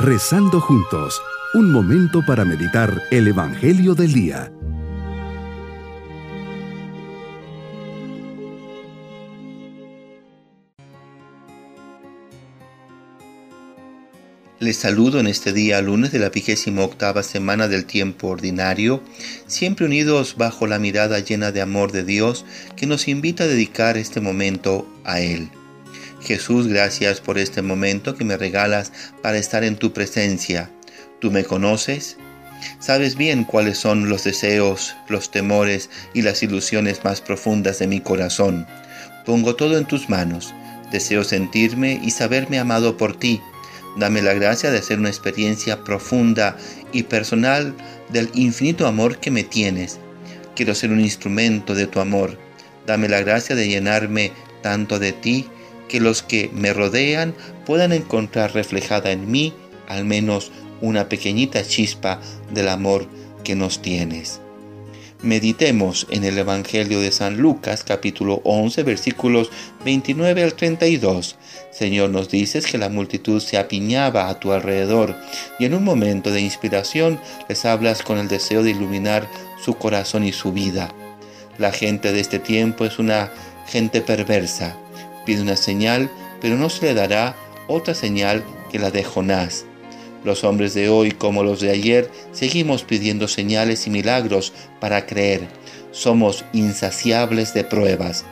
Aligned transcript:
Rezando 0.00 0.60
juntos, 0.60 1.20
un 1.54 1.72
momento 1.72 2.24
para 2.24 2.44
meditar 2.44 3.02
el 3.10 3.26
Evangelio 3.26 3.96
del 3.96 4.12
Día. 4.12 4.52
Les 14.60 14.76
saludo 14.76 15.18
en 15.18 15.26
este 15.26 15.52
día 15.52 15.82
lunes 15.82 16.12
de 16.12 16.20
la 16.20 16.30
vigésima 16.30 16.84
octava 16.84 17.24
semana 17.24 17.66
del 17.66 17.84
tiempo 17.84 18.28
ordinario, 18.28 19.02
siempre 19.48 19.84
unidos 19.84 20.36
bajo 20.38 20.68
la 20.68 20.78
mirada 20.78 21.18
llena 21.18 21.50
de 21.50 21.60
amor 21.60 21.90
de 21.90 22.04
Dios 22.04 22.44
que 22.76 22.86
nos 22.86 23.08
invita 23.08 23.42
a 23.42 23.48
dedicar 23.48 23.96
este 23.96 24.20
momento 24.20 24.86
a 25.02 25.20
Él. 25.20 25.50
Jesús, 26.20 26.66
gracias 26.66 27.20
por 27.20 27.38
este 27.38 27.62
momento 27.62 28.16
que 28.16 28.24
me 28.24 28.36
regalas 28.36 28.92
para 29.22 29.38
estar 29.38 29.64
en 29.64 29.76
tu 29.76 29.92
presencia. 29.92 30.70
Tú 31.20 31.30
me 31.30 31.44
conoces. 31.44 32.16
Sabes 32.80 33.16
bien 33.16 33.44
cuáles 33.44 33.78
son 33.78 34.08
los 34.08 34.24
deseos, 34.24 34.96
los 35.08 35.30
temores 35.30 35.90
y 36.14 36.22
las 36.22 36.42
ilusiones 36.42 37.04
más 37.04 37.20
profundas 37.20 37.78
de 37.78 37.86
mi 37.86 38.00
corazón. 38.00 38.66
Pongo 39.24 39.54
todo 39.54 39.78
en 39.78 39.84
tus 39.84 40.08
manos. 40.08 40.52
Deseo 40.90 41.22
sentirme 41.22 42.00
y 42.02 42.10
saberme 42.10 42.58
amado 42.58 42.96
por 42.96 43.16
ti. 43.16 43.40
Dame 43.96 44.22
la 44.22 44.34
gracia 44.34 44.70
de 44.70 44.78
hacer 44.78 44.98
una 44.98 45.08
experiencia 45.08 45.84
profunda 45.84 46.56
y 46.92 47.04
personal 47.04 47.74
del 48.08 48.30
infinito 48.34 48.86
amor 48.86 49.18
que 49.18 49.30
me 49.30 49.44
tienes. 49.44 49.98
Quiero 50.56 50.74
ser 50.74 50.90
un 50.90 51.00
instrumento 51.00 51.74
de 51.74 51.86
tu 51.86 52.00
amor. 52.00 52.36
Dame 52.86 53.08
la 53.08 53.20
gracia 53.20 53.54
de 53.54 53.68
llenarme 53.68 54.32
tanto 54.62 54.98
de 54.98 55.12
ti 55.12 55.48
que 55.88 56.00
los 56.00 56.22
que 56.22 56.50
me 56.54 56.72
rodean 56.72 57.34
puedan 57.66 57.92
encontrar 57.92 58.54
reflejada 58.54 59.10
en 59.10 59.30
mí 59.30 59.54
al 59.88 60.04
menos 60.04 60.52
una 60.80 61.08
pequeñita 61.08 61.64
chispa 61.64 62.20
del 62.52 62.68
amor 62.68 63.06
que 63.42 63.56
nos 63.56 63.82
tienes. 63.82 64.40
Meditemos 65.20 66.06
en 66.10 66.22
el 66.22 66.38
Evangelio 66.38 67.00
de 67.00 67.10
San 67.10 67.38
Lucas 67.38 67.82
capítulo 67.82 68.40
11 68.44 68.84
versículos 68.84 69.50
29 69.84 70.44
al 70.44 70.54
32. 70.54 71.36
Señor, 71.72 72.10
nos 72.10 72.28
dices 72.28 72.66
que 72.66 72.78
la 72.78 72.88
multitud 72.88 73.40
se 73.40 73.58
apiñaba 73.58 74.28
a 74.28 74.38
tu 74.38 74.52
alrededor 74.52 75.16
y 75.58 75.64
en 75.64 75.74
un 75.74 75.82
momento 75.82 76.30
de 76.30 76.40
inspiración 76.40 77.18
les 77.48 77.64
hablas 77.64 78.02
con 78.02 78.18
el 78.18 78.28
deseo 78.28 78.62
de 78.62 78.70
iluminar 78.70 79.28
su 79.60 79.74
corazón 79.74 80.22
y 80.22 80.32
su 80.32 80.52
vida. 80.52 80.94
La 81.58 81.72
gente 81.72 82.12
de 82.12 82.20
este 82.20 82.38
tiempo 82.38 82.84
es 82.84 83.00
una 83.00 83.32
gente 83.66 84.00
perversa 84.00 84.76
pide 85.28 85.42
una 85.42 85.56
señal, 85.56 86.10
pero 86.40 86.56
no 86.56 86.70
se 86.70 86.86
le 86.86 86.94
dará 86.94 87.36
otra 87.66 87.94
señal 87.94 88.42
que 88.72 88.78
la 88.78 88.90
de 88.90 89.04
Jonás. 89.04 89.66
Los 90.24 90.42
hombres 90.42 90.72
de 90.72 90.88
hoy, 90.88 91.10
como 91.10 91.42
los 91.42 91.60
de 91.60 91.70
ayer, 91.70 92.10
seguimos 92.32 92.82
pidiendo 92.82 93.28
señales 93.28 93.86
y 93.86 93.90
milagros 93.90 94.54
para 94.80 95.04
creer. 95.04 95.46
Somos 95.90 96.46
insaciables 96.54 97.52
de 97.52 97.62
pruebas, 97.62 98.24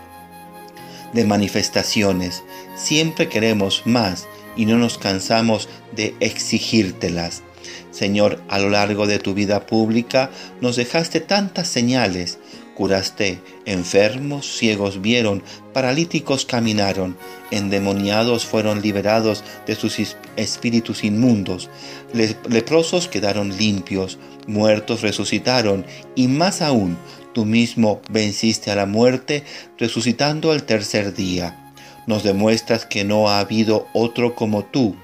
de 1.12 1.26
manifestaciones. 1.26 2.42
Siempre 2.76 3.28
queremos 3.28 3.82
más 3.84 4.26
y 4.56 4.64
no 4.64 4.78
nos 4.78 4.96
cansamos 4.96 5.68
de 5.94 6.14
exigírtelas. 6.20 7.42
Señor, 7.90 8.42
a 8.48 8.58
lo 8.58 8.70
largo 8.70 9.06
de 9.06 9.18
tu 9.18 9.34
vida 9.34 9.66
pública 9.66 10.30
nos 10.62 10.76
dejaste 10.76 11.20
tantas 11.20 11.68
señales, 11.68 12.38
Curaste 12.76 13.40
enfermos, 13.64 14.58
ciegos 14.58 15.00
vieron, 15.00 15.42
paralíticos 15.72 16.44
caminaron, 16.44 17.16
endemoniados 17.50 18.44
fueron 18.44 18.82
liberados 18.82 19.42
de 19.66 19.74
sus 19.74 19.98
espíritus 20.36 21.02
inmundos, 21.02 21.70
leprosos 22.12 23.08
quedaron 23.08 23.56
limpios, 23.56 24.18
muertos 24.46 25.00
resucitaron, 25.00 25.86
y 26.14 26.28
más 26.28 26.60
aún, 26.60 26.98
tú 27.32 27.46
mismo 27.46 28.02
venciste 28.10 28.70
a 28.70 28.76
la 28.76 28.84
muerte, 28.84 29.42
resucitando 29.78 30.52
al 30.52 30.64
tercer 30.64 31.14
día. 31.14 31.72
Nos 32.06 32.24
demuestras 32.24 32.84
que 32.84 33.04
no 33.04 33.30
ha 33.30 33.40
habido 33.40 33.86
otro 33.94 34.34
como 34.34 34.66
tú, 34.66 34.96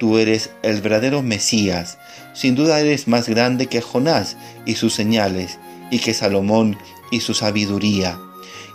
tú 0.00 0.18
eres 0.18 0.50
el 0.64 0.80
verdadero 0.80 1.22
Mesías, 1.22 1.96
sin 2.32 2.56
duda 2.56 2.80
eres 2.80 3.06
más 3.06 3.28
grande 3.28 3.68
que 3.68 3.80
Jonás 3.80 4.36
y 4.66 4.74
sus 4.74 4.94
señales, 4.94 5.60
y 5.92 6.00
que 6.00 6.12
Salomón 6.12 6.76
y 7.10 7.20
su 7.20 7.34
sabiduría. 7.34 8.18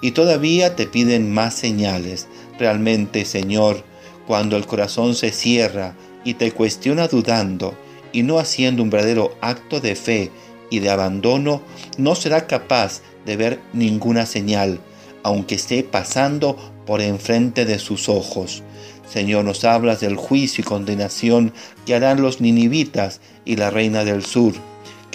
Y 0.02 0.12
todavía 0.12 0.76
te 0.76 0.88
piden 0.88 1.34
más 1.34 1.56
señales. 1.56 2.28
Realmente, 2.60 3.26
Señor, 3.26 3.84
cuando 4.28 4.58
el 4.58 4.66
corazón 4.66 5.16
se 5.16 5.32
cierra 5.32 5.96
y 6.24 6.36
te 6.36 6.52
cuestiona 6.52 7.08
dudando 7.08 7.76
y 8.12 8.24
no 8.24 8.40
haciendo 8.40 8.84
un 8.84 8.90
verdadero 8.90 9.36
acto 9.42 9.80
de 9.80 9.96
fe 9.96 10.32
y 10.70 10.80
de 10.80 10.90
abandono, 10.90 11.62
no 11.98 12.16
será 12.16 12.48
capaz 12.48 13.02
de 13.26 13.38
ver 13.38 13.60
ninguna 13.74 14.26
señal, 14.26 14.80
aunque 15.24 15.56
esté 15.56 15.84
pasando 15.84 16.58
por 16.86 17.02
enfrente 17.02 17.66
de 17.66 17.80
sus 17.80 18.10
ojos. 18.10 18.64
Señor, 19.10 19.46
nos 19.46 19.64
hablas 19.64 20.00
del 20.00 20.16
juicio 20.16 20.62
y 20.62 20.66
condenación 20.66 21.54
que 21.86 21.96
harán 21.96 22.22
los 22.22 22.42
ninivitas 22.42 23.22
y 23.46 23.56
la 23.56 23.70
reina 23.70 24.04
del 24.04 24.26
sur 24.26 24.54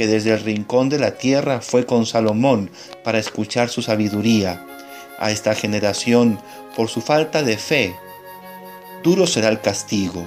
que 0.01 0.07
desde 0.07 0.33
el 0.33 0.41
rincón 0.41 0.89
de 0.89 0.99
la 0.99 1.19
tierra 1.19 1.61
fue 1.61 1.85
con 1.85 2.07
Salomón 2.07 2.71
para 3.05 3.19
escuchar 3.19 3.69
su 3.69 3.83
sabiduría. 3.83 4.65
A 5.19 5.31
esta 5.31 5.55
generación, 5.55 6.41
por 6.75 6.89
su 6.89 7.03
falta 7.03 7.43
de 7.43 7.59
fe, 7.59 7.95
duro 9.03 9.27
será 9.27 9.51
el 9.51 9.61
castigo. 9.61 10.27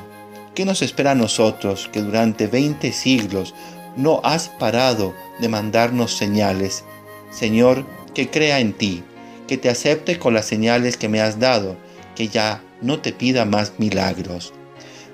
¿Qué 0.53 0.63
nos 0.63 0.83
espera 0.83 1.13
a 1.13 1.15
nosotros 1.15 1.89
que 1.91 2.03
durante 2.03 2.45
veinte 2.45 2.91
siglos 2.91 3.55
no 3.97 4.21
has 4.23 4.47
parado 4.47 5.15
de 5.39 5.49
mandarnos 5.49 6.15
señales? 6.15 6.83
Señor, 7.31 7.83
que 8.13 8.29
crea 8.29 8.59
en 8.59 8.73
ti, 8.73 9.03
que 9.47 9.57
te 9.57 9.69
acepte 9.69 10.19
con 10.19 10.35
las 10.35 10.45
señales 10.45 10.97
que 10.97 11.09
me 11.09 11.19
has 11.19 11.39
dado, 11.39 11.77
que 12.15 12.27
ya 12.27 12.61
no 12.79 12.99
te 12.99 13.11
pida 13.11 13.45
más 13.45 13.73
milagros. 13.79 14.53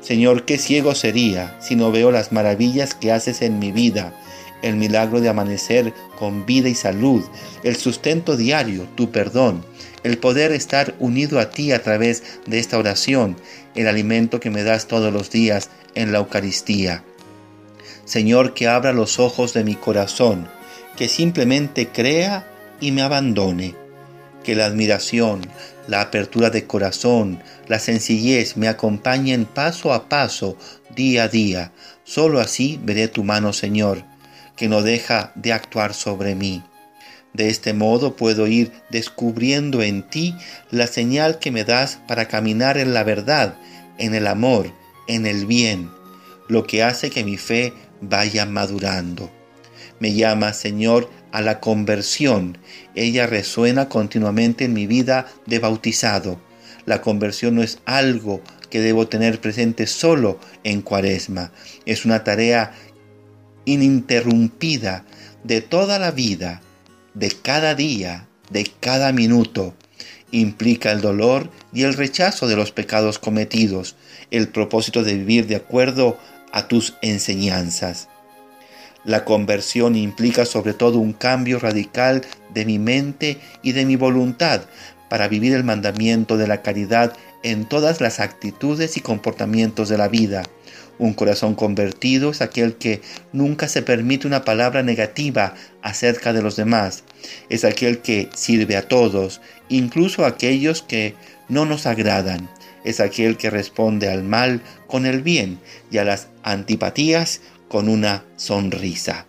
Señor, 0.01 0.43
qué 0.43 0.57
ciego 0.57 0.95
sería 0.95 1.57
si 1.61 1.77
no 1.77 1.93
veo 1.93 2.11
las 2.11 2.33
maravillas 2.33 2.93
que 2.93 3.13
haces 3.13 3.41
en 3.41 3.57
mi 3.57 3.71
vida, 3.71 4.13
el 4.61 4.75
milagro 4.75 5.21
de 5.21 5.29
amanecer 5.29 5.93
con 6.17 6.45
vida 6.45 6.69
y 6.69 6.75
salud, 6.75 7.23
el 7.63 7.75
sustento 7.75 8.37
diario, 8.37 8.87
tu 8.95 9.11
perdón, 9.11 9.63
el 10.03 10.17
poder 10.17 10.51
estar 10.51 10.95
unido 10.99 11.39
a 11.39 11.49
ti 11.49 11.71
a 11.71 11.83
través 11.83 12.23
de 12.45 12.59
esta 12.59 12.77
oración, 12.77 13.35
el 13.75 13.87
alimento 13.87 14.39
que 14.39 14.49
me 14.49 14.63
das 14.63 14.87
todos 14.87 15.13
los 15.13 15.29
días 15.29 15.69
en 15.95 16.11
la 16.11 16.19
Eucaristía. 16.19 17.03
Señor, 18.05 18.53
que 18.53 18.67
abra 18.67 18.93
los 18.93 19.19
ojos 19.19 19.53
de 19.53 19.63
mi 19.63 19.75
corazón, 19.75 20.47
que 20.97 21.07
simplemente 21.07 21.87
crea 21.87 22.47
y 22.81 22.91
me 22.91 23.01
abandone, 23.01 23.75
que 24.43 24.55
la 24.55 24.65
admiración, 24.65 25.41
la 25.87 26.01
apertura 26.01 26.49
de 26.49 26.65
corazón, 26.65 27.41
la 27.67 27.79
sencillez 27.79 28.57
me 28.57 28.67
acompañen 28.67 29.45
paso 29.45 29.93
a 29.93 30.09
paso, 30.09 30.57
día 30.95 31.23
a 31.23 31.27
día. 31.27 31.71
Solo 32.03 32.39
así 32.39 32.79
veré 32.83 33.07
tu 33.07 33.23
mano, 33.23 33.53
Señor, 33.53 34.03
que 34.59 34.67
no 34.67 34.83
deja 34.83 35.31
de 35.35 35.53
actuar 35.53 35.93
sobre 35.93 36.35
mí. 36.35 36.61
De 37.33 37.47
este 37.47 37.73
modo 37.73 38.17
puedo 38.17 38.45
ir 38.45 38.73
descubriendo 38.89 39.81
en 39.81 40.03
ti 40.03 40.35
la 40.69 40.85
señal 40.85 41.39
que 41.39 41.49
me 41.49 41.63
das 41.63 41.99
para 42.09 42.27
caminar 42.27 42.77
en 42.77 42.93
la 42.93 43.05
verdad, 43.05 43.55
en 43.97 44.13
el 44.15 44.27
amor, 44.27 44.73
en 45.07 45.25
el 45.25 45.45
bien, 45.45 45.89
lo 46.49 46.67
que 46.67 46.83
hace 46.83 47.09
que 47.09 47.23
mi 47.23 47.37
fe 47.37 47.71
vaya 48.01 48.45
madurando. 48.45 49.31
Me 50.01 50.13
llama, 50.13 50.51
Señor, 50.51 51.09
a 51.31 51.41
la 51.41 51.61
conversión. 51.61 52.57
Ella 52.95 53.27
resuena 53.27 53.87
continuamente 53.87 54.65
en 54.65 54.73
mi 54.73 54.87
vida 54.87 55.27
de 55.45 55.59
bautizado. 55.59 56.41
La 56.85 56.99
conversión 56.99 57.55
no 57.55 57.63
es 57.63 57.79
algo 57.85 58.41
que 58.69 58.81
debo 58.81 59.07
tener 59.07 59.39
presente 59.39 59.87
solo 59.87 60.37
en 60.63 60.81
cuaresma. 60.81 61.51
Es 61.85 62.05
una 62.05 62.23
tarea 62.23 62.73
ininterrumpida 63.65 65.05
de 65.43 65.61
toda 65.61 65.99
la 65.99 66.11
vida, 66.11 66.61
de 67.13 67.31
cada 67.31 67.75
día, 67.75 68.27
de 68.49 68.69
cada 68.79 69.11
minuto. 69.11 69.73
Implica 70.31 70.91
el 70.91 71.01
dolor 71.01 71.49
y 71.73 71.83
el 71.83 71.93
rechazo 71.93 72.47
de 72.47 72.55
los 72.55 72.71
pecados 72.71 73.19
cometidos, 73.19 73.95
el 74.31 74.47
propósito 74.49 75.03
de 75.03 75.15
vivir 75.15 75.47
de 75.47 75.55
acuerdo 75.55 76.17
a 76.51 76.67
tus 76.67 76.95
enseñanzas. 77.01 78.09
La 79.05 79.23
conversión 79.23 79.95
implica 79.95 80.45
sobre 80.45 80.73
todo 80.73 80.99
un 80.99 81.13
cambio 81.13 81.57
radical 81.59 82.21
de 82.53 82.65
mi 82.65 82.79
mente 82.79 83.39
y 83.63 83.71
de 83.71 83.85
mi 83.85 83.95
voluntad 83.95 84.61
para 85.09 85.27
vivir 85.27 85.53
el 85.53 85.63
mandamiento 85.63 86.37
de 86.37 86.47
la 86.47 86.61
caridad 86.61 87.13
en 87.41 87.65
todas 87.65 88.01
las 88.01 88.19
actitudes 88.19 88.97
y 88.97 89.01
comportamientos 89.01 89.89
de 89.89 89.97
la 89.97 90.09
vida, 90.09 90.43
un 90.99 91.13
corazón 91.13 91.55
convertido 91.55 92.29
es 92.29 92.41
aquel 92.41 92.75
que 92.75 93.01
nunca 93.33 93.67
se 93.67 93.81
permite 93.81 94.27
una 94.27 94.43
palabra 94.43 94.83
negativa 94.83 95.55
acerca 95.81 96.33
de 96.33 96.41
los 96.41 96.55
demás. 96.55 97.03
Es 97.49 97.63
aquel 97.63 97.99
que 97.99 98.29
sirve 98.35 98.75
a 98.75 98.87
todos, 98.87 99.41
incluso 99.69 100.25
a 100.25 100.27
aquellos 100.27 100.83
que 100.83 101.15
no 101.47 101.65
nos 101.65 101.85
agradan. 101.87 102.49
es 102.85 103.01
aquel 103.01 103.35
que 103.35 103.49
responde 103.49 104.09
al 104.09 104.23
mal 104.23 104.61
con 104.87 105.05
el 105.05 105.21
bien 105.21 105.59
y 105.91 105.97
a 105.97 106.05
las 106.05 106.29
antipatías 106.43 107.41
con 107.67 107.89
una 107.89 108.23
sonrisa. 108.37 109.28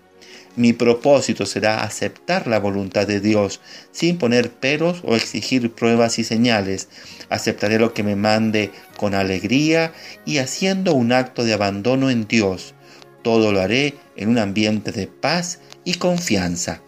Mi 0.56 0.72
propósito 0.72 1.46
será 1.46 1.84
aceptar 1.84 2.48
la 2.48 2.58
voluntad 2.58 3.06
de 3.06 3.20
Dios 3.20 3.60
sin 3.92 4.18
poner 4.18 4.50
peros 4.50 5.00
o 5.04 5.14
exigir 5.14 5.72
pruebas 5.72 6.18
y 6.18 6.24
señales. 6.24 6.88
Aceptaré 7.28 7.78
lo 7.78 7.94
que 7.94 8.02
me 8.02 8.16
mande 8.16 8.72
con 8.96 9.14
alegría 9.14 9.92
y 10.26 10.38
haciendo 10.38 10.94
un 10.94 11.12
acto 11.12 11.44
de 11.44 11.52
abandono 11.52 12.10
en 12.10 12.26
Dios. 12.26 12.74
Todo 13.22 13.52
lo 13.52 13.60
haré 13.60 13.94
en 14.16 14.28
un 14.28 14.38
ambiente 14.38 14.90
de 14.90 15.06
paz 15.06 15.60
y 15.84 15.94
confianza. 15.94 16.82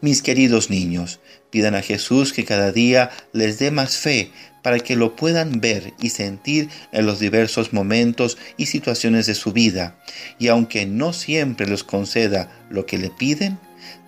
Mis 0.00 0.22
queridos 0.22 0.70
niños, 0.70 1.20
pidan 1.54 1.76
a 1.76 1.82
Jesús 1.82 2.32
que 2.32 2.44
cada 2.44 2.72
día 2.72 3.12
les 3.32 3.60
dé 3.60 3.70
más 3.70 3.96
fe 3.96 4.32
para 4.60 4.80
que 4.80 4.96
lo 4.96 5.14
puedan 5.14 5.60
ver 5.60 5.94
y 6.00 6.10
sentir 6.10 6.68
en 6.90 7.06
los 7.06 7.20
diversos 7.20 7.72
momentos 7.72 8.38
y 8.56 8.66
situaciones 8.66 9.26
de 9.26 9.36
su 9.36 9.52
vida. 9.52 9.96
Y 10.40 10.48
aunque 10.48 10.84
no 10.84 11.12
siempre 11.12 11.68
les 11.68 11.84
conceda 11.84 12.50
lo 12.70 12.86
que 12.86 12.98
le 12.98 13.10
piden, 13.10 13.60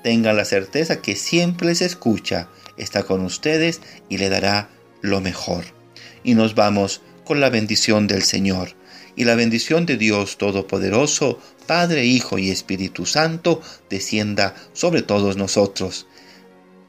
tengan 0.02 0.36
la 0.36 0.44
certeza 0.44 1.00
que 1.00 1.14
siempre 1.14 1.68
les 1.68 1.82
escucha, 1.82 2.48
está 2.76 3.04
con 3.04 3.20
ustedes 3.20 3.80
y 4.08 4.18
le 4.18 4.28
dará 4.28 4.68
lo 5.00 5.20
mejor. 5.20 5.66
Y 6.24 6.34
nos 6.34 6.56
vamos 6.56 7.00
con 7.24 7.38
la 7.38 7.48
bendición 7.48 8.08
del 8.08 8.24
Señor. 8.24 8.70
Y 9.14 9.22
la 9.22 9.36
bendición 9.36 9.86
de 9.86 9.96
Dios 9.96 10.36
Todopoderoso, 10.36 11.38
Padre, 11.68 12.06
Hijo 12.06 12.38
y 12.38 12.50
Espíritu 12.50 13.06
Santo, 13.06 13.62
descienda 13.88 14.56
sobre 14.72 15.02
todos 15.02 15.36
nosotros. 15.36 16.08